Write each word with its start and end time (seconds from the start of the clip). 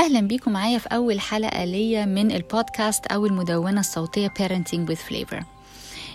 أهلا 0.00 0.20
بيكم 0.20 0.52
معايا 0.52 0.78
في 0.78 0.88
أول 0.88 1.20
حلقة 1.20 1.64
ليا 1.64 2.04
من 2.04 2.30
البودكاست 2.32 3.06
أو 3.06 3.26
المدونة 3.26 3.80
الصوتية 3.80 4.28
Parenting 4.28 4.90
with 4.90 4.98
Flavor. 5.10 5.44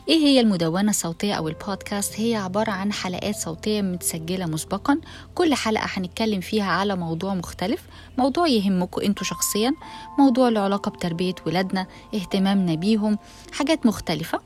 إيه 0.09 0.17
هي 0.25 0.39
المدونة 0.39 0.89
الصوتية 0.89 1.33
أو 1.33 1.47
البودكاست؟ 1.47 2.19
هي 2.19 2.35
عبارة 2.35 2.71
عن 2.71 2.93
حلقات 2.93 3.35
صوتية 3.35 3.81
متسجلة 3.81 4.45
مسبقا. 4.45 4.99
كل 5.35 5.53
حلقة 5.53 5.85
هنتكلم 5.85 6.41
فيها 6.41 6.71
على 6.71 6.95
موضوع 6.95 7.33
مختلف 7.33 7.81
موضوع 8.17 8.47
يهمكم 8.47 9.01
أنتوا 9.01 9.23
شخصيا 9.25 9.73
موضوع 10.19 10.49
له 10.49 10.59
علاقة 10.59 10.91
بتربية 10.91 11.35
ولادنا 11.45 11.87
اهتمامنا 12.15 12.75
بيهم 12.75 13.17
حاجات 13.51 13.85
مختلفة. 13.85 14.39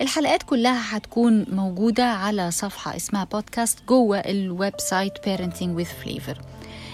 الحلقات 0.00 0.42
كلها 0.42 0.96
هتكون 0.96 1.46
موجودة 1.48 2.04
على 2.04 2.50
صفحة 2.50 2.96
اسمها 2.96 3.24
بودكاست 3.24 3.78
جوه 3.88 4.18
ال 4.18 4.74
website 4.78 5.12
Parenting 5.18 5.80
with 5.80 6.06
Flavor. 6.06 6.38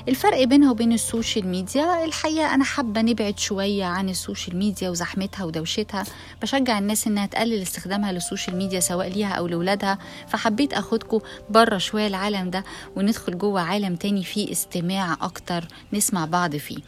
الفرق 0.08 0.44
بينها 0.44 0.70
وبين 0.70 0.92
السوشيال 0.92 1.46
ميديا 1.46 2.04
الحقيقة 2.04 2.54
أنا 2.54 2.64
حابة 2.64 3.02
نبعد 3.02 3.38
شوية 3.38 3.84
عن 3.84 4.08
السوشيال 4.08 4.56
ميديا 4.56 4.90
وزحمتها 4.90 5.44
ودوشتها. 5.44 6.04
بشجع 6.42 6.78
الناس 6.78 7.06
إنها 7.06 7.26
تقلل 7.26 7.62
استخدامها 7.62 8.12
للسوشيال 8.12 8.56
ميديا 8.56 8.80
سواء 8.80 9.08
ليها 9.08 9.32
أو 9.32 9.46
لولادها 9.46 9.98
فحبيت 10.28 10.72
أخدكم 10.72 11.20
بره 11.50 11.78
شوية 11.78 12.06
العالم 12.06 12.50
ده 12.50 12.64
وندخل 12.96 13.38
جوه 13.38 13.60
عالم 13.60 13.96
تاني 13.96 14.24
فيه 14.24 14.52
استماع 14.52 15.16
أكتر 15.20 15.64
نسمع 15.92 16.24
بعض 16.24 16.56
فيه. 16.56 16.78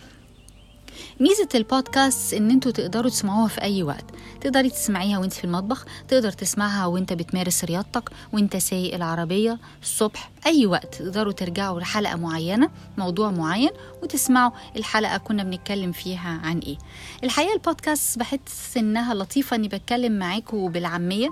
ميزة 1.20 1.48
البودكاست 1.54 2.34
إن 2.34 2.50
أنتوا 2.50 2.72
تقدروا 2.72 3.10
تسمعوها 3.10 3.48
في 3.48 3.62
أي 3.62 3.82
وقت. 3.82 4.04
تقدري 4.40 4.70
تسمعيها 4.70 5.18
وانت 5.18 5.32
في 5.32 5.44
المطبخ 5.44 5.86
تقدر 6.08 6.32
تسمعها 6.32 6.86
وأنت 6.86 7.12
بتمارس 7.12 7.64
رياضتك 7.64 8.10
وأنت 8.32 8.56
سايق 8.56 8.94
العربية 8.94 9.58
الصبح 9.82 10.30
أي 10.46 10.66
وقت 10.66 10.94
تقدروا 10.94 11.32
ترجعوا 11.32 11.80
لحلقة 11.80 12.16
معينة 12.16 12.70
موضوع 12.98 13.30
معين 13.30 13.70
وتسمعوا 14.02 14.50
الحلقة 14.76 15.16
كنا 15.16 15.42
بنتكلم 15.42 15.92
فيها 15.92 16.40
عن 16.44 16.58
إيه. 16.58 16.78
الحقيقة 17.24 17.52
البودكاست 17.54 18.18
بحس 18.18 18.76
إنها 18.76 19.14
لطيفة 19.14 19.56
إني 19.56 19.68
بتكلم 19.68 20.18
معاكم 20.18 20.68
بالعامية 20.68 21.28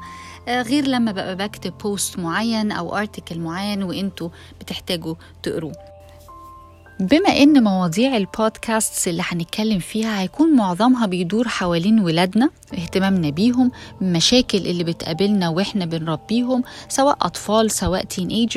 غير 0.49 0.87
لما 0.87 1.13
ببقى 1.13 1.37
بكتب 1.37 1.79
بوست 1.79 2.19
معين 2.19 2.73
أو 2.73 2.97
ارتكل 2.97 3.39
معين 3.41 3.83
وأنتوا 3.83 4.29
بتحتاجوا 4.61 5.15
تقروه. 5.43 5.88
بما 7.01 7.29
إن 7.29 7.65
مواضيع 7.65 8.17
البودكاست 8.17 9.09
اللي 9.09 9.23
هنتكلم 9.27 9.79
فيها 9.79 10.21
هيكون 10.21 10.57
معظمها 10.57 11.07
بيدور 11.07 11.49
حوالين 11.49 12.01
ولادنا 12.01 12.51
اهتمامنا 12.79 13.31
بيهم 13.31 13.71
المشاكل 14.03 14.59
اللي 14.59 14.85
بتقابلنا 14.85 15.49
وإحنا 15.49 15.85
بنربيهم 15.85 16.63
سواء 16.89 17.17
أطفال 17.23 17.71
سواء 17.71 18.05
تين 18.05 18.49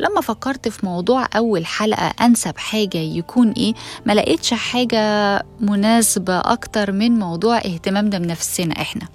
لما 0.00 0.20
فكرت 0.20 0.68
في 0.68 0.86
موضوع 0.86 1.26
أول 1.36 1.66
حلقة 1.66 2.12
أنسب 2.20 2.58
حاجة 2.58 2.98
يكون 2.98 3.50
إيه 3.52 3.74
ما 4.06 4.12
لقيتش 4.12 4.54
حاجة 4.54 5.42
مناسبة 5.60 6.38
أكتر 6.38 6.92
من 6.92 7.18
موضوع 7.18 7.58
اهتمامنا 7.58 8.18
بنفسنا 8.18 8.80
إحنا. 8.80 9.08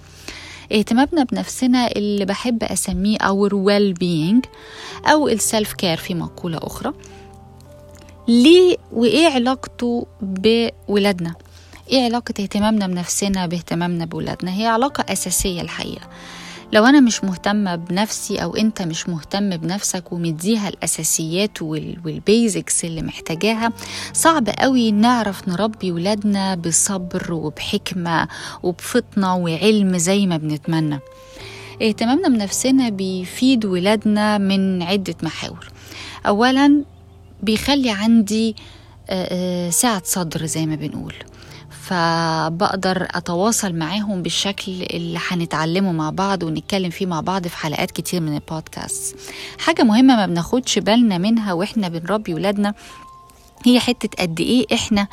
اهتمامنا 0.72 1.24
بنفسنا 1.24 1.92
اللي 1.92 2.24
بحب 2.24 2.62
أسميه 2.64 3.18
our 3.18 3.50
well 3.50 3.94
being 4.00 4.48
أو 5.10 5.28
السلف 5.28 5.72
كير 5.72 5.96
في 5.96 6.14
مقولة 6.14 6.58
أخرى. 6.62 6.92
ليه 8.28 8.76
وإيه 8.92 9.28
علاقته 9.28 10.06
بولادنا؟ 10.22 11.34
إيه 11.90 12.04
علاقة 12.04 12.34
اهتمامنا 12.40 12.86
بنفسنا 12.86 13.46
باهتمامنا 13.46 14.04
بولادنا؟ 14.04 14.54
هي 14.54 14.66
علاقة 14.66 15.12
أساسية 15.12 15.60
الحقيقة. 15.60 16.08
لو 16.72 16.84
أنا 16.84 17.00
مش 17.00 17.24
مهتمة 17.24 17.76
بنفسي 17.76 18.42
أو 18.42 18.56
أنت 18.56 18.82
مش 18.82 19.08
مهتم 19.08 19.56
بنفسك 19.56 20.12
ومديها 20.12 20.68
الأساسيات 20.68 21.62
والبيزكس 21.62 22.84
اللي 22.84 23.02
محتاجاها 23.02 23.72
صعب 24.12 24.48
قوي 24.48 24.90
نعرف 24.90 25.48
نربي 25.48 25.92
ولادنا 25.92 26.54
بصبر 26.54 27.32
وبحكمة 27.32 28.28
وبفطنة 28.62 29.36
وعلم 29.36 29.96
زي 29.98 30.26
ما 30.26 30.36
بنتمنى. 30.36 30.98
اهتمامنا 31.82 32.28
بنفسنا 32.28 32.88
بيفيد 32.88 33.64
ولادنا 33.64 34.38
من 34.38 34.82
عدة 34.82 35.14
محاور. 35.22 35.68
أولا 36.26 36.84
بيخلي 37.42 37.90
عندي 37.90 38.56
سعة 39.70 40.02
صدر 40.04 40.46
زي 40.46 40.66
ما 40.66 40.74
بنقول. 40.74 41.14
فبقدر 41.70 43.08
أتواصل 43.10 43.72
معاهم 43.74 44.22
بالشكل 44.22 44.72
اللي 44.82 45.18
هنتعلمه 45.28 45.92
مع 45.92 46.10
بعض 46.10 46.42
ونتكلم 46.42 46.90
فيه 46.90 47.06
مع 47.06 47.20
بعض 47.20 47.46
في 47.48 47.56
حلقات 47.56 47.90
كتير 47.90 48.20
من 48.20 48.34
البودكاست. 48.34 49.16
حاجة 49.58 49.82
مهمة 49.82 50.16
ما 50.16 50.26
بناخدش 50.26 50.78
بالنا 50.78 51.18
منها 51.18 51.52
وإحنا 51.52 51.88
بنربي 51.88 52.34
ولادنا 52.34 52.74
هي 53.64 53.80
حتة 53.80 54.22
قد 54.22 54.40
إيه 54.40 54.66
إحنا 54.74 55.08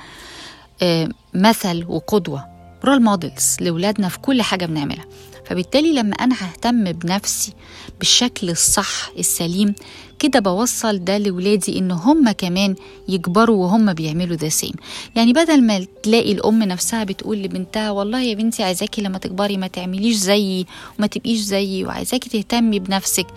مثل 1.33 1.85
وقدوة. 1.87 2.45
role 2.85 3.03
models 3.03 3.57
لولادنا 3.61 4.09
في 4.09 4.19
كل 4.19 4.41
حاجة 4.41 4.65
بنعملها. 4.65 5.05
فبالتالي 5.45 5.93
لما 5.93 6.13
أنا 6.15 6.35
ههتم 6.39 6.91
بنفسي 6.91 7.53
بالشكل 7.99 8.49
الصح 8.49 9.11
السليم 9.19 9.75
كده 10.19 10.39
بوصل 10.39 11.03
ده 11.03 11.17
لولادي 11.17 11.79
إن 11.79 11.91
هم 11.91 12.31
كمان 12.31 12.75
يكبروا 13.09 13.63
وهم 13.65 13.93
بيعملوا 13.93 14.35
ده 14.35 14.49
same 14.49 14.73
يعني 15.15 15.33
بدل 15.33 15.63
ما 15.63 15.85
تلاقي 16.03 16.31
الأم 16.31 16.63
نفسها 16.63 17.03
بتقول 17.03 17.37
لبنتها 17.37 17.91
والله 17.91 18.21
يا 18.21 18.33
بنتي 18.33 18.63
عايزاكي 18.63 19.01
لما 19.01 19.17
تكبري 19.17 19.57
ما 19.57 19.67
تعمليش 19.67 20.15
زيي 20.15 20.65
وما 20.99 21.07
تبقيش 21.07 21.39
زيي 21.39 21.85
وعايزاكي 21.85 22.29
تهتمي 22.29 22.79
بنفسك. 22.79 23.27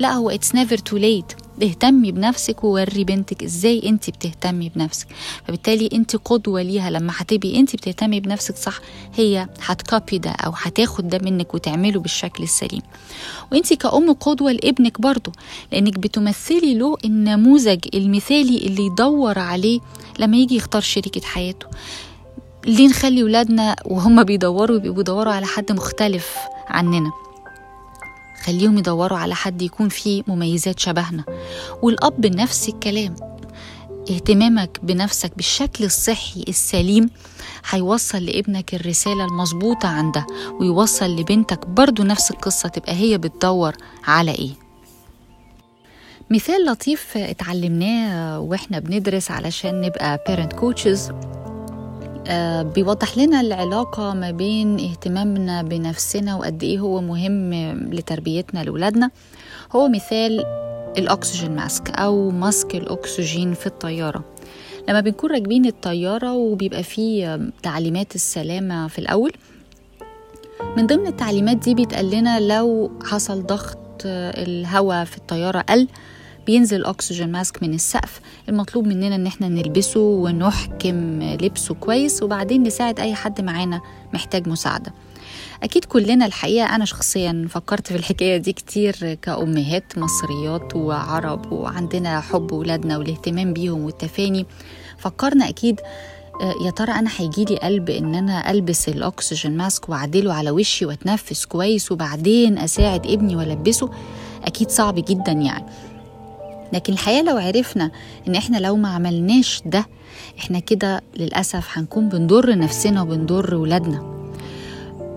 لا 0.00 0.12
هو 0.12 0.30
it's 0.30 0.54
never 0.54 0.78
too 0.78 0.96
late 0.96 1.32
اهتمي 1.62 2.12
بنفسك 2.12 2.64
ووري 2.64 3.04
بنتك 3.04 3.42
إزاي 3.42 3.82
انت 3.88 4.10
بتهتمي 4.10 4.68
بنفسك. 4.68 5.06
فبالتالي 5.46 5.88
انت 5.92 6.16
قدوة 6.16 6.62
ليها. 6.62 6.90
لما 6.90 7.12
هتبقي 7.16 7.60
انت 7.60 7.76
بتهتمي 7.76 8.20
بنفسك 8.20 8.56
صح 8.56 8.80
هي 9.14 9.48
هت 9.62 9.81
copy 9.81 10.18
ده 10.18 10.30
أو 10.30 10.52
هتاخد 10.56 11.08
ده 11.08 11.18
منك 11.18 11.54
وتعمله 11.54 12.00
بالشكل 12.00 12.42
السليم. 12.44 12.82
وانت 13.52 13.72
كأم 13.72 14.12
قدوة 14.12 14.52
لابنك 14.52 15.00
برضه 15.00 15.32
لانك 15.72 15.98
بتمثلي 15.98 16.74
له 16.74 16.96
النموذج 17.04 17.80
المثالي 17.94 18.56
اللي 18.66 18.86
يدور 18.86 19.38
عليه 19.38 19.80
لما 20.18 20.36
يجي 20.36 20.56
يختار 20.56 20.82
شريكة 20.82 21.20
حياته. 21.20 21.66
ليه 22.66 22.88
نخلي 22.88 23.22
ولادنا 23.24 23.76
وهم 23.84 24.22
بيدوروا 24.24 24.78
بيبقوا 24.78 24.96
بيدوروا 24.96 25.32
على 25.32 25.46
حد 25.46 25.72
مختلف 25.72 26.36
عننا؟ 26.68 27.12
خليهم 28.44 28.78
يدوروا 28.78 29.18
على 29.18 29.34
حد 29.34 29.62
يكون 29.62 29.88
فيه 29.88 30.22
مميزات 30.26 30.78
شبهنا. 30.78 31.24
والأب 31.82 32.26
نفس 32.26 32.68
الكلام. 32.68 33.14
اهتمامك 34.10 34.78
بنفسك 34.82 35.36
بالشكل 35.36 35.84
الصحي 35.84 36.44
السليم 36.48 37.10
هيوصل 37.70 38.24
لابنك 38.24 38.74
الرسالة 38.74 39.24
المظبوطة 39.24 39.88
عندها 39.88 40.26
ويوصل 40.60 41.16
لبنتك 41.16 41.66
برضو 41.66 42.02
نفس 42.02 42.30
القصة 42.30 42.68
تبقى 42.68 42.92
هي 42.92 43.18
بتدور 43.18 43.72
على 44.04 44.30
إيه. 44.30 44.50
مثال 46.30 46.64
لطيف 46.66 47.16
اتعلمناه 47.16 48.40
وإحنا 48.40 48.78
بندرس 48.78 49.30
علشان 49.30 49.80
نبقى 49.80 50.18
parent 50.28 50.56
coaches. 50.60 51.12
بيوضح 52.74 53.18
لنا 53.18 53.40
العلاقة 53.40 54.14
ما 54.14 54.30
بين 54.30 54.80
اهتمامنا 54.80 55.62
بنفسنا 55.62 56.36
وقد 56.36 56.62
إيه 56.62 56.78
هو 56.78 57.00
مهم 57.00 57.52
لتربيتنا 57.92 58.64
لولادنا. 58.64 59.10
هو 59.72 59.88
مثال 59.88 60.44
الأكسجين 60.98 61.56
ماسك 61.56 61.90
أو 61.90 62.30
ماسك 62.30 62.74
الأكسجين 62.76 63.54
في 63.54 63.66
الطيارة. 63.66 64.24
لما 64.88 65.00
بنكون 65.00 65.30
راكبين 65.30 65.66
الطيارة 65.66 66.32
وبيبقى 66.32 66.82
فيه 66.82 67.40
تعليمات 67.62 68.14
السلامة 68.14 68.88
في 68.88 68.98
الأول 68.98 69.32
من 70.76 70.86
ضمن 70.86 71.06
التعليمات 71.06 71.56
دي 71.56 71.74
بيتقال 71.74 72.10
لنا 72.10 72.40
لو 72.40 72.90
حصل 73.04 73.46
ضغط 73.46 73.78
الهواء 74.06 75.04
في 75.04 75.16
الطيارة 75.18 75.60
قل 75.60 75.88
بينزل 76.46 76.76
الاكسجين 76.76 77.32
ماسك 77.32 77.62
من 77.62 77.74
السقف 77.74 78.20
المطلوب 78.48 78.86
مننا 78.86 79.14
إن 79.14 79.26
إحنا 79.26 79.48
نلبسه 79.48 80.00
ونحكم 80.00 81.22
لبسه 81.22 81.74
كويس 81.74 82.22
وبعدين 82.22 82.62
نساعد 82.62 83.00
أي 83.00 83.14
حد 83.14 83.40
معانا 83.40 83.80
محتاج 84.14 84.48
مساعدة. 84.48 84.92
أكيد 85.62 85.84
كلنا 85.84 86.26
الحقيقة 86.26 86.74
أنا 86.74 86.84
شخصيا 86.84 87.46
فكرت 87.50 87.86
في 87.86 87.96
الحكاية 87.96 88.36
دي 88.36 88.52
كتير 88.52 89.14
كأمهات 89.22 89.98
مصريات 89.98 90.76
وعرب 90.76 91.52
وعندنا 91.52 92.20
حب 92.20 92.52
ولادنا 92.52 92.98
والاهتمام 92.98 93.52
بيهم 93.52 93.84
والتفاني. 93.84 94.46
فكرنا 94.98 95.48
أكيد 95.48 95.80
يا 96.64 96.70
ترى 96.70 96.92
أنا 96.92 97.10
هيجيلي 97.16 97.56
قلب 97.56 97.90
إن 97.90 98.14
أنا 98.14 98.50
ألبس 98.50 98.88
الأكسجين 98.88 99.56
ماسك 99.56 99.88
وأعدله 99.88 100.34
على 100.34 100.50
وشي 100.50 100.86
وأتنفس 100.86 101.44
كويس 101.44 101.92
وبعدين 101.92 102.58
أساعد 102.58 103.06
ابني 103.06 103.36
وألبسه؟ 103.36 103.90
أكيد 104.44 104.70
صعب 104.70 104.94
جدا 104.94 105.32
يعني. 105.32 105.64
لكن 106.72 106.92
الحقيقة 106.92 107.22
لو 107.22 107.36
عرفنا 107.36 107.90
إن 108.28 108.34
إحنا 108.34 108.56
لو 108.56 108.76
ما 108.76 108.88
عملناش 108.88 109.62
ده 109.66 109.86
إحنا 110.38 110.58
كده 110.58 111.00
للأسف 111.16 111.78
هنكون 111.78 112.08
بنضر 112.08 112.58
نفسنا 112.58 113.02
وبنضر 113.02 113.54
ولادنا. 113.54 114.12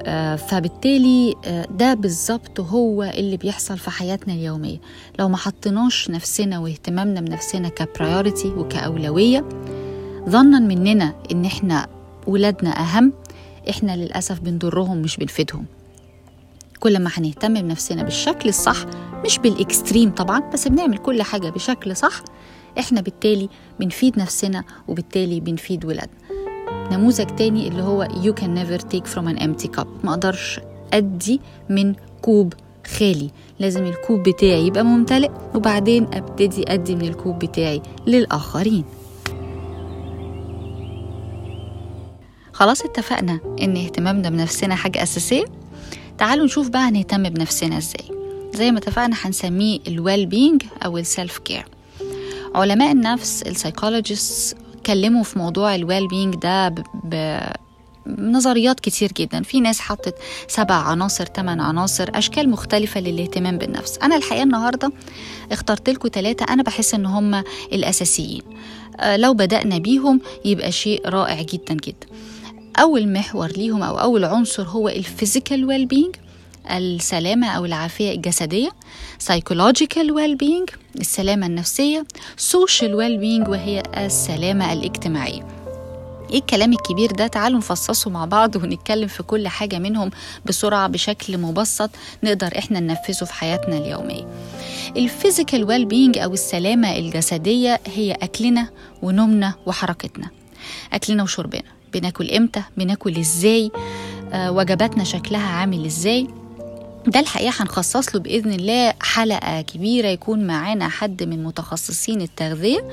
آه 0.07 0.35
فبالتالي 0.35 1.35
آه 1.45 1.67
ده 1.71 1.93
بالظبط 1.93 2.59
هو 2.59 3.03
اللي 3.03 3.37
بيحصل 3.37 3.77
في 3.77 3.91
حياتنا 3.91 4.33
اليومية. 4.33 4.77
لو 5.19 5.29
ما 5.29 5.37
حطيناش 5.37 6.09
نفسنا 6.09 6.59
واهتمامنا 6.59 7.21
بنفسنا 7.21 7.69
كبرايورتي 7.69 8.47
وكأولوية 8.47 9.45
ظنا 10.29 10.59
مننا 10.59 11.13
إن 11.31 11.45
إحنا 11.45 11.87
ولادنا 12.27 12.79
أهم 12.81 13.13
إحنا 13.69 13.95
للأسف 13.95 14.39
بنضرهم 14.39 14.97
مش 14.97 15.17
بنفيدهم. 15.17 15.65
كل 16.79 16.99
ما 16.99 17.09
هنهتم 17.13 17.53
بنفسنا 17.61 18.03
بالشكل 18.03 18.49
الصح 18.49 18.85
مش 19.25 19.39
بالإكستريم 19.39 20.11
طبعا 20.11 20.39
بس 20.39 20.67
بنعمل 20.67 20.97
كل 20.97 21.21
حاجة 21.21 21.49
بشكل 21.49 21.95
صح. 21.95 22.23
إحنا 22.79 23.01
بالتالي 23.01 23.49
بنفيد 23.79 24.19
نفسنا 24.19 24.63
وبالتالي 24.87 25.39
بنفيد 25.39 25.85
ولادنا. 25.85 26.15
نموذج 26.91 27.25
تاني 27.25 27.67
اللي 27.67 27.83
هو 27.83 28.05
you 28.05 28.33
can 28.41 28.47
never 28.59 28.83
take 28.85 29.07
from 29.15 29.27
an 29.27 29.39
empty 29.41 29.67
cup. 29.79 29.87
ما 30.03 30.09
أقدرش 30.09 30.59
أدي 30.93 31.41
من 31.69 31.95
كوب 32.21 32.53
خالي. 32.87 33.31
لازم 33.59 33.85
الكوب 33.85 34.23
بتاعي 34.29 34.67
يبقى 34.67 34.83
ممتلئ 34.83 35.31
وبعدين 35.55 36.07
أبتدي 36.13 36.73
أدي 36.73 36.95
من 36.95 37.05
الكوب 37.05 37.39
بتاعي 37.39 37.81
للآخرين. 38.07 38.85
خلاص 42.53 42.81
اتفقنا 42.81 43.39
إن 43.61 43.77
اهتمامنا 43.77 44.29
بنفسنا 44.29 44.75
حاجة 44.75 45.03
أساسية. 45.03 45.45
تعالوا 46.17 46.45
نشوف 46.45 46.69
بقى 46.69 46.81
هنهتم 46.89 47.29
بنفسنا 47.29 47.77
إزاي. 47.77 48.14
زي 48.55 48.71
ما 48.71 48.77
اتفقنا 48.77 49.15
هنسميه 49.21 49.79
ال 49.87 50.25
well-being 50.25 50.63
أو 50.85 50.97
ال 50.97 51.37
self-care 51.37 51.65
علماء 52.55 52.91
النفس 52.91 53.41
ال 53.41 53.50
psychologist 53.50 54.57
اتكلموا 54.73 55.23
في 55.23 55.39
موضوع 55.39 55.75
ال 55.75 56.07
well-being 56.07 56.35
ده 56.35 56.69
ب... 56.69 56.83
ب... 57.03 57.39
نظريات 58.07 58.79
كتير 58.79 59.11
جدا. 59.17 59.43
في 59.43 59.59
ناس 59.59 59.79
حطت 59.79 60.15
سبع 60.47 60.75
عناصر 60.75 61.25
ثمان 61.25 61.59
عناصر 61.59 62.09
أشكال 62.15 62.49
مختلفة 62.49 62.99
للاهتمام 62.99 63.57
بالنفس. 63.57 63.97
أنا 63.97 64.15
الحقيقة 64.15 64.43
النهاردة 64.43 64.91
اخترت 65.51 65.89
لكم 65.89 66.09
ثلاثة 66.13 66.45
أنا 66.49 66.63
بحس 66.63 66.93
إن 66.93 67.05
هم 67.05 67.43
الأساسيين. 67.73 68.41
أه 68.99 69.17
لو 69.17 69.33
بدأنا 69.33 69.77
بيهم 69.77 70.21
يبقى 70.45 70.71
شيء 70.71 71.09
رائع 71.09 71.41
جدا 71.41 71.73
جدا. 71.73 72.07
أول 72.79 73.13
محور 73.13 73.47
ليهم 73.47 73.83
أو 73.83 73.99
أول 73.99 74.23
عنصر 74.25 74.63
هو 74.63 74.89
ال 74.89 75.65
physical 75.65 75.85
well-being 75.85 76.15
السلامة 76.71 77.47
أو 77.47 77.65
العافية 77.65 78.11
الجسدية 78.11 78.69
psychological 79.23 80.07
well-being 80.11 80.75
السلامة 80.99 81.45
النفسية 81.45 82.05
social 82.51 82.91
well-being 82.91 83.49
وهي 83.49 83.83
السلامة 83.97 84.73
الاجتماعية. 84.73 85.47
إيه 86.31 86.39
الكلام 86.39 86.73
الكبير 86.73 87.11
ده؟ 87.11 87.27
تعالوا 87.27 87.57
نفصصه 87.57 88.09
مع 88.09 88.25
بعض 88.25 88.55
ونتكلم 88.55 89.07
في 89.07 89.23
كل 89.23 89.47
حاجة 89.47 89.79
منهم 89.79 90.11
بسرعة 90.45 90.87
بشكل 90.87 91.37
مبسط 91.37 91.89
نقدر 92.23 92.57
إحنا 92.57 92.79
ننفذه 92.79 93.25
في 93.25 93.33
حياتنا 93.33 93.77
اليومية. 93.77 94.27
ال 94.97 95.63
physical 95.63 95.85
well-being 95.85 96.17
أو 96.17 96.33
السلامة 96.33 96.97
الجسدية 96.97 97.79
هي 97.95 98.11
أكلنا 98.11 98.69
ونومنا 99.01 99.53
وحركتنا. 99.65 100.29
أكلنا 100.93 101.23
وشربنا. 101.23 101.63
بناكل 101.93 102.31
إمتى؟ 102.31 102.63
بناكل 102.77 103.17
إزاي؟ 103.17 103.71
آه 104.33 104.51
وجباتنا 104.51 105.03
شكلها 105.03 105.47
عامل 105.47 105.85
إزاي؟ 105.85 106.27
ده 107.07 107.19
الحقيقة 107.19 107.53
هنخصص 107.61 108.15
له 108.15 108.21
بإذن 108.21 108.53
الله 108.53 108.93
حلقة 109.01 109.61
كبيرة 109.61 110.07
يكون 110.07 110.47
معانا 110.47 110.87
حد 110.89 111.23
من 111.23 111.43
متخصصين 111.43 112.21
التغذية 112.21 112.87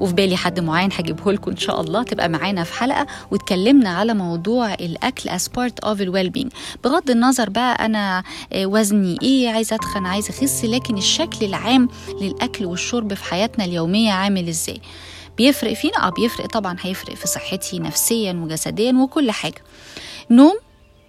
وفي 0.00 0.12
بالي 0.14 0.36
حد 0.36 0.60
معين 0.60 0.90
هجيبه 0.92 1.32
لكم 1.32 1.50
إن 1.50 1.56
شاء 1.56 1.80
الله 1.80 2.02
تبقى 2.02 2.28
معانا 2.28 2.64
في 2.64 2.72
حلقة. 2.72 3.06
واتكلمنا 3.30 3.88
على 3.90 4.14
موضوع 4.14 4.74
الأكل 4.74 5.30
as 5.30 5.42
part 5.42 5.88
of 5.90 5.98
the 5.98 6.06
well-being. 6.12 6.48
بغض 6.84 7.10
النظر 7.10 7.50
بقى 7.50 7.86
أنا 7.86 8.22
وزني 8.56 9.16
إيه 9.22 9.48
عايزة 9.48 9.76
أتخن 9.76 10.06
عايزة 10.06 10.30
أخس 10.30 10.64
لكن 10.64 10.96
الشكل 10.98 11.46
العام 11.46 11.88
للأكل 12.20 12.64
والشرب 12.64 13.14
في 13.14 13.24
حياتنا 13.24 13.64
اليومية 13.64 14.12
عامل 14.12 14.48
إزاي؟ 14.48 14.80
بيفرق 15.38 15.72
فينا؟ 15.72 16.06
آه 16.06 16.10
بيفرق 16.10 16.46
طبعا 16.46 16.76
هيفرق 16.80 17.14
في 17.14 17.28
صحتي 17.28 17.78
نفسيا 17.78 18.32
وجسديا 18.32 18.92
وكل 18.92 19.30
حاجة. 19.30 19.62
نوم 20.30 20.54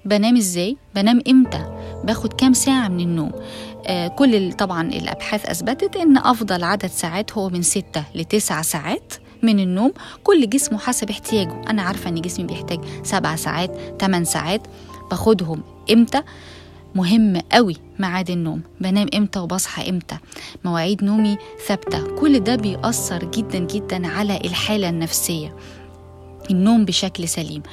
بنام 0.06 0.38
إزاي؟ 0.38 0.78
بنام 0.96 1.22
إمتى؟ 1.30 1.89
باخد 2.04 2.34
كام 2.34 2.54
ساعة 2.54 2.88
من 2.88 3.00
النوم. 3.00 3.32
آه 3.88 4.08
كل 4.08 4.54
طبعا 4.54 4.88
الأبحاث 4.88 5.46
أثبتت 5.46 5.96
إن 5.96 6.18
أفضل 6.18 6.64
عدد 6.64 6.86
ساعات 6.86 7.34
هو 7.34 7.50
من 7.50 7.62
ستة 7.62 8.04
لتسع 8.16 8.62
ساعات 8.62 9.14
من 9.44 9.60
النوم. 9.60 9.92
كل 10.24 10.50
جسم 10.50 10.78
حسب 10.78 11.10
احتياجه. 11.10 11.62
أنا 11.70 11.82
عارفة 11.82 12.10
إن 12.10 12.22
جسمي 12.22 12.46
بيحتاج 12.46 12.80
سبع 13.04 13.36
ساعات 13.36 13.72
تمن 14.00 14.26
ساعات. 14.26 14.62
باخدهم 15.10 15.64
إمتى؟ 15.92 16.22
مهم 16.96 17.42
قوي 17.52 17.76
ميعاد 18.00 18.30
النوم. 18.30 18.62
بنام 18.82 19.08
إمتى 19.16 19.40
وبصحى 19.40 19.90
إمتى؟ 19.90 20.18
مواعيد 20.66 21.04
نومي 21.04 21.38
ثابتة. 21.68 22.16
كل 22.16 22.40
ده 22.40 22.56
بيأثر 22.56 23.24
جدا 23.24 23.60
جدا 23.60 24.08
على 24.08 24.38
الحالة 24.38 24.90
النفسية. 24.90 25.56
النوم 26.50 26.86
بشكل 26.86 27.28
سليم. 27.28 27.64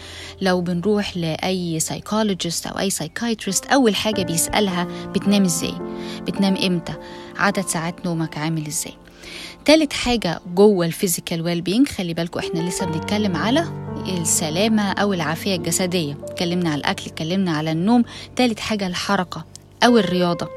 لو 0.40 0.60
بنروح 0.60 1.16
لأي 1.16 1.80
psychologist 1.80 2.66
أو 2.66 2.78
أي 2.78 2.90
psychiatrist 2.90 3.66
أول 3.66 3.94
حاجة 3.94 4.22
بيسألها 4.22 4.84
بتنام 4.84 5.44
إزاي؟ 5.44 5.74
بتنام 6.20 6.56
إمتى؟ 6.56 6.94
عدد 7.36 7.66
ساعات 7.66 8.06
نومك 8.06 8.38
عامل 8.38 8.66
إزاي؟ 8.66 8.94
تالت 9.64 9.92
حاجة 9.92 10.40
جوه 10.54 10.86
ال 10.86 11.42
physical 11.42 11.60
well-being 11.60 11.88
خلي 11.88 12.14
بالكم 12.14 12.40
إحنا 12.40 12.68
لسه 12.68 12.86
بنتكلم 12.86 13.36
على 13.36 13.66
السلامة 14.08 14.92
أو 14.92 15.12
العافية 15.12 15.56
الجسدية. 15.56 16.16
اتكلمنا 16.24 16.70
على 16.70 16.80
الأكل 16.80 17.04
اتكلمنا 17.06 17.56
على 17.56 17.72
النوم. 17.72 18.04
تالت 18.36 18.60
حاجة 18.60 18.86
الحركة 18.86 19.44
أو 19.84 19.98
الرياضة. 19.98 20.48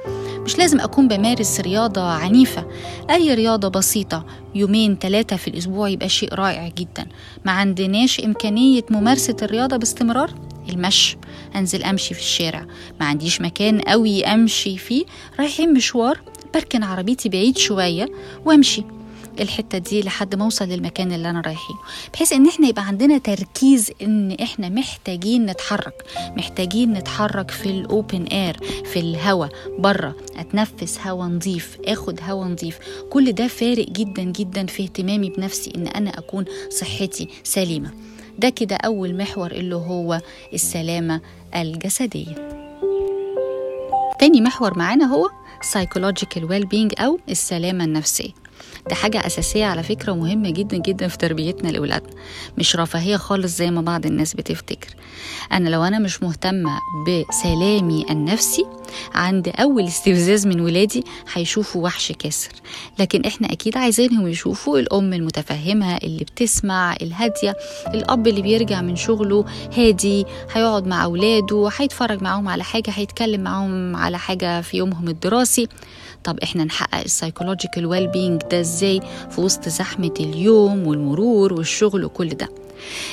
مش 0.45 0.57
لازم 0.57 0.79
أكون 0.79 1.07
بمارس 1.07 1.59
رياضة 1.59 2.01
عنيفة 2.01 2.65
أي 3.09 3.33
رياضة 3.33 3.67
بسيطة 3.67 4.25
يومين 4.55 4.97
ثلاثة 5.01 5.35
في 5.35 5.47
الأسبوع 5.47 5.89
يبقى 5.89 6.09
شيء 6.09 6.33
رائع 6.33 6.67
جدا. 6.67 7.07
ما 7.45 7.51
عندناش 7.51 8.19
إمكانية 8.19 8.81
ممارسة 8.89 9.35
الرياضة 9.41 9.77
باستمرار؟ 9.77 10.33
المشي 10.69 11.17
أنزل 11.55 11.83
أمشي 11.83 12.13
في 12.13 12.19
الشارع. 12.19 12.65
ما 12.99 13.05
عنديش 13.05 13.41
مكان 13.41 13.81
قوي 13.81 14.25
أمشي 14.25 14.77
فيه 14.77 15.05
رايحين 15.39 15.73
مشوار 15.73 16.19
بركن 16.53 16.83
عربيتي 16.83 17.29
بعيد 17.29 17.57
شوية 17.57 18.05
وأمشي. 18.45 18.83
الحتة 19.41 19.77
دي 19.77 20.01
لحد 20.01 20.35
ما 20.35 20.43
أوصل 20.45 20.65
للمكان 20.65 21.11
اللي 21.11 21.29
أنا 21.29 21.41
رايحينه 21.41 21.79
بحيث 22.13 22.33
إن 22.33 22.47
إحنا 22.47 22.67
يبقى 22.67 22.87
عندنا 22.87 23.17
تركيز 23.17 23.91
إن 24.01 24.31
إحنا 24.41 24.69
محتاجين 24.69 25.45
نتحرك 25.45 26.03
محتاجين 26.37 26.93
نتحرك 26.93 27.51
في 27.51 27.69
الاوبن 27.69 28.23
اير 28.23 28.57
في 28.85 28.99
الهواء 28.99 29.49
بره 29.79 30.15
أتنفس 30.37 30.99
هواء 31.07 31.27
نظيف 31.27 31.77
آخد 31.85 32.19
هواء 32.23 32.47
نظيف 32.47 32.79
كل 33.09 33.31
ده 33.31 33.47
فارق 33.47 33.89
جدا 33.89 34.23
جدا 34.23 34.65
في 34.65 34.83
اهتمامي 34.83 35.29
بنفسي 35.29 35.71
إن 35.75 35.87
أنا 35.87 36.09
أكون 36.19 36.45
صحتي 36.69 37.27
سليمة. 37.43 37.91
ده 38.39 38.49
كده 38.49 38.75
أول 38.75 39.17
محور 39.17 39.51
اللي 39.51 39.75
هو 39.75 40.21
السلامة 40.53 41.21
الجسدية. 41.55 42.49
تاني 44.19 44.41
محور 44.41 44.77
معانا 44.77 45.05
هو 45.05 45.29
psychological 45.73 46.41
well-being 46.41 47.01
أو 47.01 47.19
السلامة 47.29 47.83
النفسية. 47.83 48.31
ده 48.89 48.95
حاجة 48.95 49.25
أساسية 49.25 49.65
على 49.65 49.83
فكرة 49.83 50.11
ومهمة 50.11 50.49
جدا 50.49 50.77
جدا 50.77 51.07
في 51.07 51.17
تربيتنا 51.17 51.69
لأولادنا. 51.69 52.09
مش 52.57 52.75
رفاهية 52.75 53.17
خالص 53.17 53.57
زي 53.57 53.71
ما 53.71 53.81
بعض 53.81 54.05
الناس 54.05 54.33
بتفتكر. 54.33 54.89
أنا 55.51 55.69
لو 55.69 55.83
أنا 55.83 55.99
مش 55.99 56.23
مهتمة 56.23 56.79
بسلامي 57.07 58.05
النفسي 58.09 58.65
عند 59.13 59.47
أول 59.59 59.83
استفزاز 59.87 60.47
من 60.47 60.61
ولادي 60.61 61.03
هيشوفوا 61.33 61.83
وحش 61.83 62.11
كاسر. 62.11 62.51
لكن 62.99 63.21
إحنا 63.25 63.51
أكيد 63.51 63.77
عايزينهم 63.77 64.27
يشوفوا 64.27 64.79
الأم 64.79 65.13
المتفهمة 65.13 65.97
اللي 65.97 66.23
بتسمع 66.23 66.95
الهادية 67.01 67.55
الأب 67.93 68.27
اللي 68.27 68.41
بيرجع 68.41 68.81
من 68.81 68.95
شغله 68.95 69.45
هادي 69.77 70.25
هيقعد 70.51 70.87
مع 70.87 71.03
أولاده 71.03 71.69
هيتفرج 71.77 72.21
معاهم 72.23 72.47
على 72.47 72.63
حاجة 72.63 72.91
هيتكلم 72.91 73.41
معاهم 73.41 73.95
على 73.95 74.17
حاجة 74.19 74.61
في 74.61 74.77
يومهم 74.77 75.07
الدراسي. 75.07 75.67
طب 76.23 76.39
إحنا 76.43 76.63
نحقق 76.63 76.99
ال 77.03 77.85
psychological 77.85 78.07
well-being 78.07 78.41
ده 78.51 78.59
إزاي؟ 78.59 78.99
في 79.31 79.41
وسط 79.41 79.69
زحمة 79.69 80.13
اليوم 80.19 80.87
والمرور 80.87 81.53
والشغل 81.53 82.05
وكل 82.05 82.29
ده. 82.29 82.49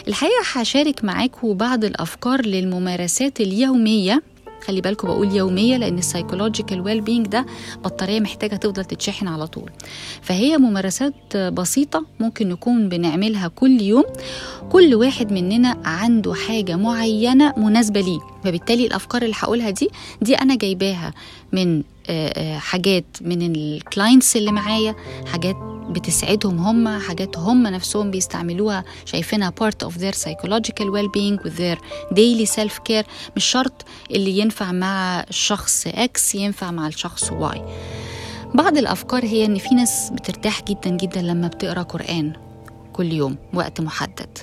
الحقيقة 0.09 0.43
هشارك 0.53 1.05
معاكم 1.05 1.55
بعض 1.55 1.85
الأفكار 1.85 2.47
للممارسات 2.47 3.41
اليومية 3.41 4.23
خلي 4.65 4.81
بالكم 4.81 5.09
بقول 5.09 5.33
يومية 5.37 5.77
لأن 5.77 5.99
ال 5.99 6.81
psychological 6.81 7.01
well-being 7.01 7.27
ده 7.27 7.47
بطارية 7.85 8.21
محتاجة 8.21 8.57
تفضل 8.57 8.85
تتشحن 8.85 9.29
على 9.29 9.47
طول. 9.47 9.71
فهي 10.23 10.59
ممارسات 10.59 11.37
بسيطة 11.37 12.05
ممكن 12.21 12.49
نكون 12.49 12.89
بنعملها 12.89 13.49
كل 13.49 13.83
يوم. 13.83 14.05
كل 14.71 14.95
واحد 14.95 15.33
مننا 15.33 15.77
عنده 15.85 16.35
حاجة 16.35 16.77
معينة 16.77 17.55
مناسبة 17.57 18.01
ليه. 18.01 18.21
فبالتالي 18.45 18.87
الأفكار 18.87 19.23
اللي 19.23 19.35
هقولها 19.39 19.71
دي 19.71 19.89
دي 20.23 20.35
أنا 20.35 20.55
جايباها 20.57 21.15
من 21.53 21.83
حاجات 22.57 23.05
من 23.21 23.55
الكلاينتس 23.55 24.37
اللي 24.37 24.53
معايا 24.53 24.95
حاجات 25.27 25.57
بتسعدهم 25.91 26.59
هم 26.59 26.99
حاجات 26.99 27.39
هم 27.39 27.67
نفسهم 27.67 28.11
بيستعملوها 28.11 28.85
شايفينها 29.05 29.53
part 29.61 29.87
of 29.87 29.93
their 29.93 30.15
psychological 30.15 30.87
well-being 30.87 31.45
with 31.45 31.57
their 31.59 31.79
daily 32.15 32.47
self-care. 32.57 33.05
مش 33.37 33.45
شرط 33.45 33.85
اللي 34.11 34.39
ينفع 34.39 34.73
مع 34.73 35.21
الشخص 35.21 35.89
X 35.89 36.35
ينفع 36.35 36.71
مع 36.71 36.87
الشخص 36.87 37.31
Y. 37.31 37.59
بعض 38.55 38.77
الأفكار 38.77 39.25
هي 39.25 39.45
إن 39.45 39.59
في 39.59 39.75
ناس 39.75 40.11
بترتاح 40.13 40.63
جدا 40.63 40.91
جدا 40.91 41.23
لما 41.23 41.49
بتقرأ 41.49 41.83
قرآن 41.83 42.33
كل 42.93 43.13
يوم 43.13 43.37
وقت 43.55 43.81
محدد. 43.81 44.39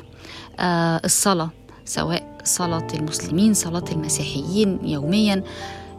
آه 0.59 1.01
الصلاة 1.05 1.49
سواء 1.85 2.37
صلاة 2.43 2.87
المسلمين 2.93 3.53
صلاة 3.53 3.85
المسيحيين 3.91 4.79
يوميا. 4.83 5.43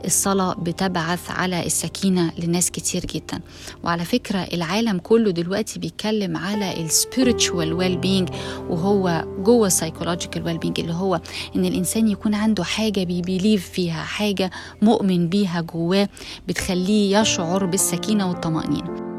الصلاة 0.05 0.55
بتبعث 0.55 1.31
على 1.31 1.67
السكينة 1.67 2.33
لناس 2.39 2.71
كتير 2.71 3.07
جدا. 3.07 3.41
وعلى 3.85 4.05
فكرة 4.05 4.39
العالم 4.39 4.99
كله 4.99 5.31
دلوقتي 5.31 5.79
بيتكلم 5.79 6.37
على 6.37 6.85
ال 6.85 7.73
spiritual 7.73 7.97
well-being 7.97 8.29
وهو 8.69 9.25
جوه 9.39 9.67
ال 9.67 10.43
psychological 10.43 10.59
well-being 10.59 10.81
اللي 10.81 10.95
هو 10.95 11.21
إن 11.57 11.65
الإنسان 11.65 12.09
يكون 12.09 12.35
عنده 12.35 12.65
حاجة 12.65 13.05
بي 13.05 13.19
believe 13.19 13.71
فيها 13.71 14.03
حاجة 14.03 14.51
مؤمن 14.83 15.29
بيها 15.29 15.61
جواه 15.61 16.09
بتخليه 16.49 17.19
يشعر 17.19 17.67
بالسكينة 17.67 18.29
والطمأنينة. 18.29 19.14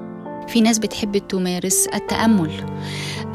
في 0.47 0.61
ناس 0.61 0.79
بتحب 0.79 1.17
تمارس 1.17 1.87
التأمل. 1.93 2.51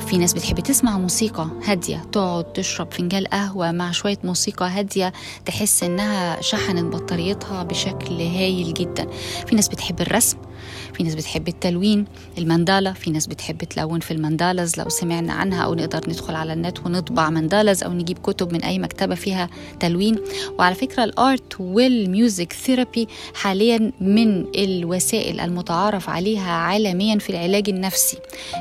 في 0.08 0.18
ناس 0.18 0.32
بتحب 0.32 0.60
تسمع 0.60 0.98
موسيقى 0.98 1.48
هادية 1.64 2.04
تقعد 2.12 2.52
تشرب 2.52 2.92
فنجان 2.92 3.24
قهوة 3.24 3.72
مع 3.72 3.90
شوية 3.90 4.18
موسيقى 4.24 4.70
هادية 4.70 5.12
تحس 5.44 5.82
إنها 5.82 6.40
شحنت 6.40 6.94
بطاريتها 6.94 7.62
بشكل 7.62 8.14
هايل 8.14 8.74
جدا. 8.74 9.06
في 9.46 9.54
ناس 9.54 9.68
بتحب 9.68 10.00
الرسم 10.00 10.36
في 10.94 11.02
ناس 11.02 11.14
بتحب 11.14 11.48
التلوين 11.48 12.04
المندالة 12.38 12.92
في 12.92 13.10
ناس 13.10 13.26
بتحب 13.26 13.64
تلون 13.64 14.00
في 14.00 14.10
ال 14.10 14.18
mandalas 14.18 14.78
لو 14.78 14.88
سمعنا 14.88 15.32
عنها 15.32 15.64
أو 15.64 15.74
نقدر 15.74 16.10
ندخل 16.10 16.34
على 16.34 16.52
النت 16.52 16.86
ونطبع 16.86 17.30
mandalas 17.30 17.82
أو 17.82 17.92
نجيب 17.92 18.18
كتب 18.18 18.52
من 18.52 18.62
أي 18.62 18.78
مكتبة 18.78 19.14
فيها 19.14 19.50
تلوين. 19.80 20.16
وعلى 20.58 20.74
فكرة 20.74 21.04
ال 21.04 21.18
art 21.18 21.60
وال 21.60 21.87
music 21.87 22.52
therapy 22.52 23.08
حاليا 23.34 23.92
من 24.00 24.46
الوسائل 24.56 25.40
المتعارف 25.40 26.08
عليها 26.08 26.50
عالميا 26.50 27.18
في 27.18 27.30
العلاج 27.30 27.68
النفسي. 27.68 28.18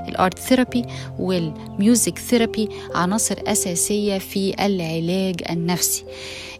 ال 0.08 0.16
art 0.16 0.40
therapy 0.40 0.86
وال 1.20 1.48
music 1.48 2.18
therapy 2.18 2.70
عناصر 2.96 3.36
أساسية 3.48 4.18
في 4.18 4.66
العلاج 4.66 5.42
النفسي. 5.50 6.04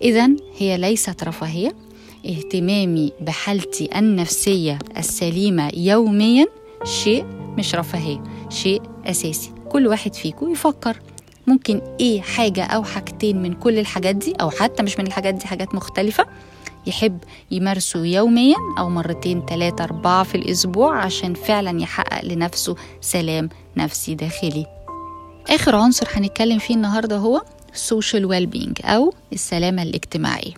إذا 0.02 0.30
هي 0.58 0.78
ليست 0.78 1.24
رفاهية 1.24 1.89
اهتمامي 2.26 3.12
بحالتي 3.22 3.90
النفسية 4.00 4.80
السليمة 4.98 5.72
يوميا 5.74 6.48
شيء 6.84 7.26
مش 7.58 7.76
رفاهية 7.76 8.24
شيء 8.50 8.82
أساسي. 9.06 9.52
كل 9.70 9.88
واحد 9.88 10.14
فيكم 10.14 10.52
يفكر. 10.52 11.00
ممكن 11.48 11.82
إيه 12.00 12.22
حاجة 12.22 12.64
أو 12.64 12.84
حاجتين 12.84 13.42
من 13.42 13.54
كل 13.54 13.80
الحاجات 13.80 14.16
دي 14.16 14.34
أو 14.34 14.50
حتى 14.50 14.84
مش 14.84 15.00
من 15.00 15.08
الحاجات 15.08 15.34
دي 15.34 15.48
حاجات 15.48 15.76
مختلفة 15.76 16.26
يحب 16.88 17.18
يمارسه 17.52 18.06
يوميا 18.06 18.56
أو 18.80 18.90
مرتين 18.90 19.46
ثلاثة 19.46 19.84
أربعة 19.84 20.24
في 20.24 20.36
الأسبوع 20.36 20.98
عشان 21.00 21.34
فعلا 21.34 21.82
يحقق 21.82 22.26
لنفسه 22.26 22.76
سلام 23.02 23.50
نفسي 23.78 24.16
داخلي. 24.16 24.66
آخر 25.50 25.76
عنصر 25.76 26.08
هنتكلم 26.14 26.60
فيه 26.60 26.76
النهاردة 26.76 27.18
هو 27.18 27.42
social 27.90 28.24
well-being 28.24 28.86
أو 28.86 29.14
السلامة 29.34 29.84
الاجتماعية. 29.84 30.54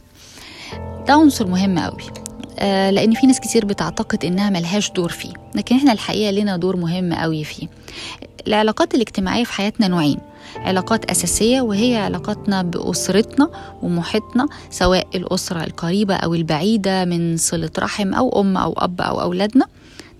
ده 1.07 1.13
عنصر 1.13 1.47
مهم 1.47 1.79
قوي. 1.79 2.03
آه 2.59 2.89
لأن 2.91 3.13
في 3.13 3.27
ناس 3.27 3.39
كتير 3.39 3.65
بتعتقد 3.65 4.25
إنها 4.25 4.49
ملهاش 4.49 4.91
دور 4.91 5.09
فيه 5.09 5.33
لكن 5.55 5.75
إحنا 5.75 5.91
الحقيقة 5.91 6.31
لنا 6.31 6.57
دور 6.57 6.75
مهم 6.75 7.13
قوي 7.13 7.43
فيه. 7.43 7.67
العلاقات 8.47 8.95
الاجتماعية 8.95 9.43
في 9.43 9.53
حياتنا 9.53 9.87
نوعين 9.87 10.19
علاقات 10.55 11.05
أساسية 11.05 11.61
وهي 11.61 11.97
علاقاتنا 11.97 12.61
بأسرتنا 12.61 13.49
ومحيطنا 13.81 14.47
سواء 14.69 15.07
الأسرة 15.15 15.63
القريبة 15.63 16.15
أو 16.15 16.33
البعيدة 16.33 17.05
من 17.05 17.37
صلة 17.37 17.69
رحم 17.79 18.13
أو 18.13 18.41
أم 18.41 18.57
أو 18.57 18.73
أب 18.77 19.01
أو 19.01 19.21
أولادنا. 19.21 19.65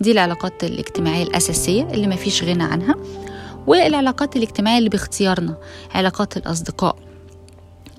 دي 0.00 0.12
العلاقات 0.12 0.64
الاجتماعية 0.64 1.22
الأساسية 1.22 1.82
اللي 1.82 2.06
مفيش 2.06 2.42
غنى 2.44 2.62
عنها. 2.62 2.94
والعلاقات 3.66 4.36
الاجتماعية 4.36 4.78
اللي 4.78 4.88
باختيارنا 4.88 5.56
علاقات 5.94 6.36
الأصدقاء 6.36 6.96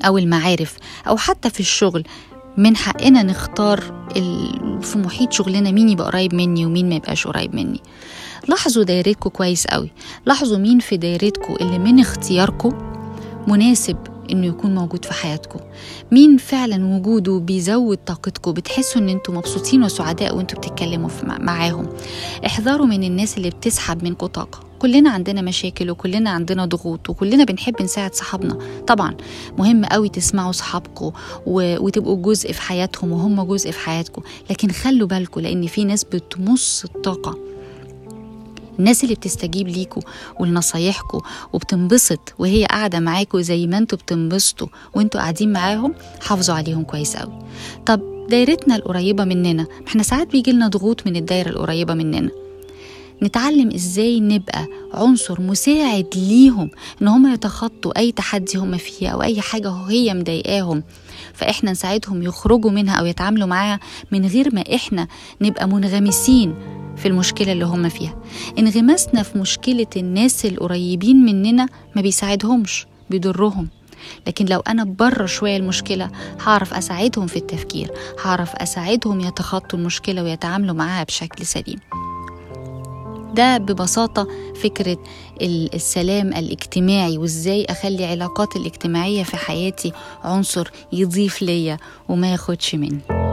أو 0.06 0.18
المعارف 0.18 0.78
أو 1.08 1.18
حتى 1.18 1.50
في 1.50 1.60
الشغل 1.60 2.04
من 2.58 2.76
حقنا 2.76 3.24
نختار 3.24 3.80
في 4.82 4.98
محيط 4.98 5.32
شغلنا 5.32 5.72
مين 5.72 5.90
يبقى 5.90 6.08
قريب 6.08 6.34
مني 6.34 6.66
ومين 6.66 6.90
ما 6.90 6.96
يبقاش 6.96 7.28
قريب 7.28 7.56
مني. 7.56 7.82
لاحظوا 8.48 8.84
دايرتكم 8.84 9.30
كويس 9.30 9.68
قوي. 9.68 9.92
لاحظوا 10.26 10.58
مين 10.58 10.80
في 10.80 10.98
دايرتكم 10.98 11.56
اللي 11.62 11.80
من 11.80 12.00
اختياركم 12.00 12.72
مناسب 13.48 13.98
انه 14.32 14.48
يكون 14.48 14.76
موجود 14.76 15.06
في 15.06 15.14
حياتكم 15.14 15.60
مين 16.12 16.38
فعلا 16.38 16.86
وجوده 16.96 17.40
بيزود 17.40 17.98
طاقتكم 17.98 18.52
بتحسوا 18.52 19.02
إن 19.02 19.10
أنتوا 19.10 19.34
مبسوطين 19.34 19.84
وسعداء 19.84 20.36
وانتوا 20.36 20.60
بتتكلموا 20.60 21.10
معاهم. 21.24 21.90
احذروا 22.46 22.86
من 22.88 23.04
الناس 23.04 23.38
اللي 23.38 23.50
بتسحب 23.50 24.04
منكم 24.04 24.28
طاقة. 24.28 24.60
كلنا 24.84 25.10
عندنا 25.10 25.42
مشاكل 25.42 25.92
وكلنا 25.92 26.30
عندنا 26.30 26.66
ضغوط 26.66 27.10
وكلنا 27.10 27.44
بنحب 27.44 27.82
نساعد 27.82 28.16
صحابنا. 28.16 28.58
طبعا 28.88 29.18
مهم 29.58 29.86
قوي 29.86 30.10
تسمعوا 30.10 30.52
صحابكم. 30.52 31.12
وتبقوا 31.48 32.22
جزء 32.22 32.52
في 32.52 32.62
حياتهم 32.62 33.12
وهم 33.12 33.44
جزء 33.44 33.72
في 33.72 33.80
حياتكم. 33.80 34.22
لكن 34.50 34.72
خلوا 34.72 35.08
بالكم 35.08 35.42
لأن 35.42 35.68
في 35.68 35.86
ناس 35.86 36.04
بتمص 36.04 36.84
الطاقة. 36.84 37.38
الناس 38.80 39.04
اللي 39.04 39.16
بتستجيب 39.16 39.68
ليكوا 39.68 40.02
ولنصايحكوا 40.40 41.22
وبتنبسط 41.54 42.34
وهي 42.40 42.66
قاعدة 42.66 43.00
معاكوا 43.00 43.42
زي 43.42 43.68
ما 43.68 43.78
أنتوا 43.78 43.98
بتنبسطوا 43.98 44.68
وانتوا 44.96 45.22
قاعدين 45.22 45.54
معاهم 45.54 45.94
حافظوا 46.22 46.56
عليهم 46.56 46.84
كويس 46.84 47.18
قوي. 47.18 47.40
طب 47.86 48.28
دايرتنا 48.30 48.76
القريبة 48.76 49.24
مننا 49.24 49.66
إحنا 49.88 50.04
ساعات 50.04 50.32
بيجي 50.32 50.52
لنا 50.52 50.68
ضغوط 50.68 51.08
من 51.08 51.16
الدايرة 51.16 51.50
القريبة 51.50 51.94
مننا. 51.94 52.30
نتعلم 53.24 53.72
إزاي 53.76 54.20
نبقى 54.20 54.68
عنصر 54.94 55.42
مساعد 55.42 56.08
ليهم 56.16 56.70
إن 57.02 57.08
هم 57.08 57.34
يتخطوا 57.34 58.00
أي 58.00 58.12
تحدي 58.12 58.58
هم 58.58 58.78
فيه 58.78 59.10
أو 59.10 59.24
أي 59.24 59.42
حاجة 59.42 59.72
هي 59.72 60.14
مضايقاهم. 60.14 60.84
فإحنا 61.34 61.72
نساعدهم 61.72 62.24
يخرجوا 62.24 62.72
منها 62.72 62.96
أو 62.96 63.06
يتعاملوا 63.06 63.48
معاها 63.48 63.80
من 64.12 64.26
غير 64.26 64.56
ما 64.56 64.64
إحنا 64.76 65.08
نبقى 65.42 65.68
منغمسين 65.68 66.56
في 66.98 67.08
المشكلة 67.08 67.52
اللي 67.52 67.66
هم 67.66 67.90
فيها. 67.90 68.16
انغماسنا 68.60 69.24
في 69.24 69.38
مشكلة 69.38 69.88
الناس 69.98 70.46
القريبين 70.46 71.26
مننا 71.26 71.68
ما 71.96 72.02
بيساعدهمش 72.02 72.86
بيضرهم. 73.10 73.70
لكن 74.28 74.46
لو 74.46 74.60
أنا 74.60 74.84
بره 74.84 75.26
شوية 75.26 75.58
المشكلة 75.58 76.10
هعرف 76.42 76.74
أساعدهم 76.74 77.28
في 77.28 77.36
التفكير 77.38 77.92
هعرف 78.24 78.56
أساعدهم 78.56 79.20
يتخطوا 79.20 79.80
المشكلة 79.80 80.24
ويتعاملوا 80.24 80.76
معاها 80.76 81.04
بشكل 81.04 81.46
سليم. 81.46 81.80
ده 83.34 83.58
ببساطة 83.58 84.28
فكرة 84.64 84.98
السلام 85.42 86.28
الاجتماعي 86.28 87.18
وإزاي 87.18 87.66
أخلي 87.66 88.06
علاقاتي 88.06 88.60
الاجتماعية 88.60 89.24
في 89.24 89.38
حياتي 89.38 89.92
عنصر 90.24 90.72
يضيف 90.92 91.42
ليا 91.42 91.78
وما 92.10 92.32
ياخدش 92.32 92.76
مني. 92.76 93.33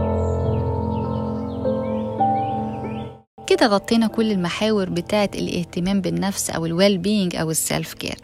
غطينا 3.67 4.07
كل 4.07 4.31
المحاور 4.31 4.91
بتاعة 4.91 5.31
الاهتمام 5.35 6.01
بالنفس 6.01 6.51
أو 6.51 6.67
ال 6.67 6.99
well-being 6.99 7.37
أو 7.37 7.51
ال 7.51 7.95
self-care 7.95 8.15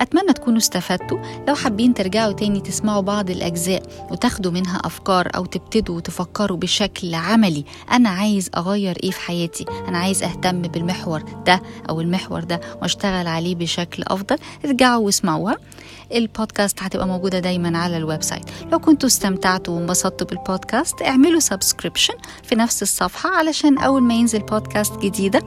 أتمنى 0.00 0.32
تكونوا 0.32 0.58
استفدتوا. 0.58 1.18
لو 1.48 1.54
حابين 1.54 1.94
ترجعوا 1.94 2.32
تاني 2.32 2.60
تسمعوا 2.60 3.00
بعض 3.00 3.30
الأجزاء 3.30 3.82
وتاخدوا 4.10 4.52
منها 4.52 4.80
أفكار 4.84 5.30
أو 5.36 5.44
تبتدوا 5.44 6.00
تفكروا 6.00 6.56
بشكل 6.56 7.14
عملي 7.14 7.64
أنا 7.92 8.08
عايز 8.08 8.50
أغير 8.56 8.96
إيه 9.02 9.10
في 9.10 9.20
حياتي؟ 9.20 9.64
أنا 9.88 9.98
عايز 9.98 10.22
أهتم 10.22 10.62
بالمحور 10.62 11.22
ده 11.46 11.62
أو 11.88 12.00
المحور 12.00 12.44
ده 12.44 12.60
وأشتغل 12.82 13.26
عليه 13.26 13.54
بشكل 13.54 14.02
أفضل. 14.06 14.36
ارجعوا 14.64 15.04
واسمعوها. 15.06 15.56
البودكاست 16.14 16.82
هتبقى 16.82 17.06
موجودة 17.06 17.38
دايما 17.38 17.78
على 17.78 17.96
ال 17.96 18.22
website. 18.22 18.44
لو 18.72 18.78
كنتوا 18.78 19.08
استمتعتوا 19.08 19.74
وانبسطتوا 19.74 20.26
بالبودكاست 20.26 21.02
اعملوا 21.02 21.40
subscription 21.40 22.14
في 22.42 22.54
نفس 22.54 22.82
الصفحة 22.82 23.30
علشان 23.30 23.78
أول 23.78 24.02
ما 24.02 24.14
ينزل 24.14 24.38
بودكاست 24.38 24.79
جديدة 24.82 25.42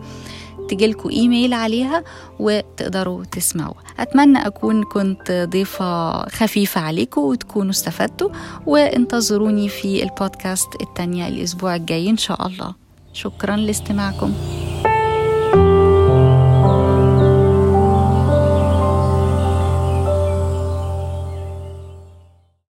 تجيلكوا 0.69 1.11
إيميل 1.11 1.53
عليها 1.53 2.03
وتقدروا 2.39 3.23
تسمعوا 3.23 3.73
أتمنى 3.99 4.47
أكون 4.47 4.83
كنت 4.83 5.47
ضيفة 5.51 6.11
خفيفة 6.29 6.81
عليكم 6.81 7.21
وتكونوا 7.21 7.71
استفدتوا 7.71 8.29
وانتظروني 8.65 9.69
في 9.69 10.03
البودكاست 10.03 10.67
التانية 10.81 11.27
الأسبوع 11.27 11.75
الجاي 11.75 12.09
إن 12.09 12.17
شاء 12.17 12.47
الله. 12.47 12.75
شكرا 13.13 13.55
لاستماعكم. 13.55 14.33